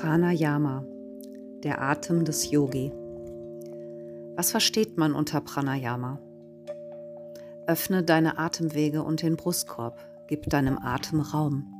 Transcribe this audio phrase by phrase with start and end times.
[0.00, 0.84] Pranayama,
[1.62, 2.92] der Atem des Yogi.
[4.34, 6.18] Was versteht man unter Pranayama?
[7.68, 11.72] Öffne deine Atemwege und den Brustkorb, gib deinem Atem Raum.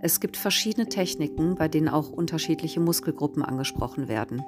[0.00, 4.42] Es gibt verschiedene Techniken, bei denen auch unterschiedliche Muskelgruppen angesprochen werden.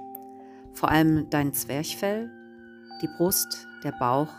[0.72, 2.30] Vor allem dein Zwerchfell,
[3.02, 4.32] die Brust, der Bauch,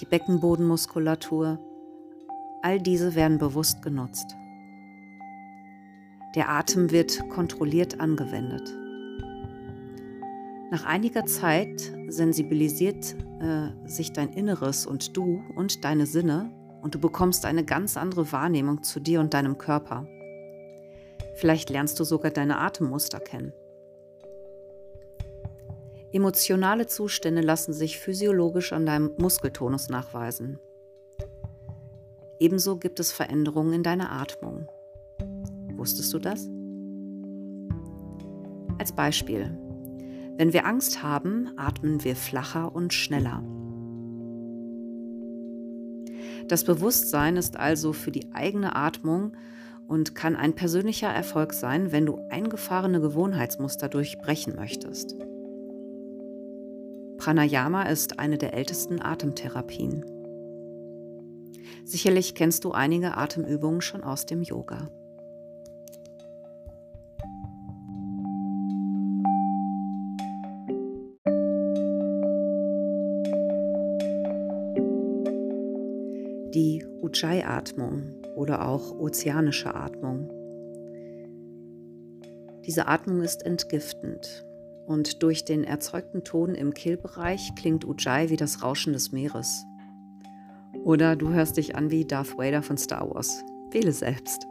[0.00, 1.58] die Beckenbodenmuskulatur,
[2.62, 4.36] all diese werden bewusst genutzt.
[6.36, 8.70] Der Atem wird kontrolliert angewendet.
[10.70, 17.00] Nach einiger Zeit sensibilisiert äh, sich dein Inneres und du und deine Sinne und du
[17.00, 20.06] bekommst eine ganz andere Wahrnehmung zu dir und deinem Körper.
[21.36, 23.54] Vielleicht lernst du sogar deine Atemmuster kennen.
[26.12, 30.58] Emotionale Zustände lassen sich physiologisch an deinem Muskeltonus nachweisen.
[32.38, 34.68] Ebenso gibt es Veränderungen in deiner Atmung.
[35.76, 36.48] Wusstest du das?
[38.78, 39.56] Als Beispiel.
[40.36, 43.42] Wenn wir Angst haben, atmen wir flacher und schneller.
[46.48, 49.32] Das Bewusstsein ist also für die eigene Atmung
[49.88, 55.16] und kann ein persönlicher Erfolg sein, wenn du eingefahrene Gewohnheitsmuster durchbrechen möchtest.
[57.18, 60.04] Pranayama ist eine der ältesten Atemtherapien.
[61.84, 64.90] Sicherlich kennst du einige Atemübungen schon aus dem Yoga.
[76.56, 80.30] Die Ujjayi-Atmung oder auch ozeanische Atmung.
[82.64, 84.42] Diese Atmung ist entgiftend
[84.86, 89.66] und durch den erzeugten Ton im Kehlbereich klingt Ujjayi wie das Rauschen des Meeres.
[90.82, 93.44] Oder du hörst dich an wie Darth Vader von Star Wars.
[93.70, 94.46] Wähle selbst.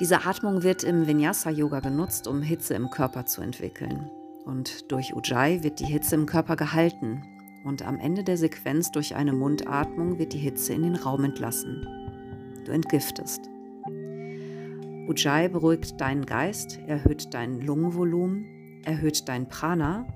[0.00, 4.10] Diese Atmung wird im Vinyasa-Yoga genutzt, um Hitze im Körper zu entwickeln.
[4.44, 7.22] Und durch Ujjayi wird die Hitze im Körper gehalten
[7.64, 11.86] und am Ende der Sequenz durch eine Mundatmung wird die Hitze in den Raum entlassen.
[12.64, 13.40] Du entgiftest.
[15.08, 20.06] Ujjayi beruhigt deinen Geist, erhöht dein Lungenvolumen, erhöht dein Prana,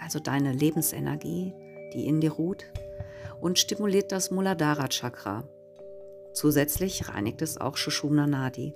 [0.00, 1.54] also deine Lebensenergie,
[1.94, 2.64] die in dir ruht,
[3.40, 5.44] und stimuliert das Muladhara Chakra.
[6.32, 8.74] Zusätzlich reinigt es auch Shushumna Nadi.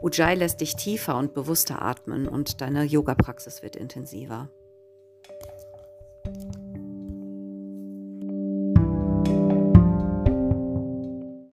[0.00, 4.50] Ujjayi lässt dich tiefer und bewusster atmen und deine Yoga-Praxis wird intensiver.